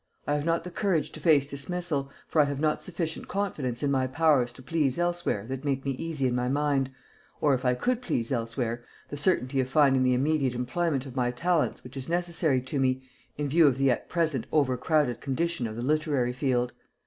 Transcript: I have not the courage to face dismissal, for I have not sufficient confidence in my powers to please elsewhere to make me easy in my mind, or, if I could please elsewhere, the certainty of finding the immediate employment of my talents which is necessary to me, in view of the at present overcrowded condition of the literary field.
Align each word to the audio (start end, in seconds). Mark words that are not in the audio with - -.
I 0.25 0.33
have 0.33 0.45
not 0.45 0.63
the 0.63 0.71
courage 0.71 1.11
to 1.11 1.19
face 1.19 1.45
dismissal, 1.45 2.09
for 2.27 2.41
I 2.41 2.45
have 2.45 2.59
not 2.59 2.81
sufficient 2.81 3.27
confidence 3.27 3.83
in 3.83 3.91
my 3.91 4.07
powers 4.07 4.51
to 4.53 4.63
please 4.63 4.97
elsewhere 4.97 5.45
to 5.47 5.63
make 5.63 5.85
me 5.85 5.91
easy 5.91 6.25
in 6.25 6.33
my 6.33 6.49
mind, 6.49 6.89
or, 7.39 7.53
if 7.53 7.65
I 7.65 7.75
could 7.75 8.01
please 8.01 8.31
elsewhere, 8.31 8.83
the 9.09 9.15
certainty 9.17 9.59
of 9.59 9.69
finding 9.69 10.01
the 10.01 10.15
immediate 10.15 10.55
employment 10.55 11.05
of 11.05 11.15
my 11.15 11.29
talents 11.29 11.83
which 11.83 11.95
is 11.95 12.09
necessary 12.09 12.61
to 12.63 12.79
me, 12.79 13.07
in 13.37 13.47
view 13.47 13.67
of 13.67 13.77
the 13.77 13.91
at 13.91 14.09
present 14.09 14.47
overcrowded 14.51 15.21
condition 15.21 15.67
of 15.67 15.75
the 15.75 15.83
literary 15.83 16.33
field. 16.33 16.73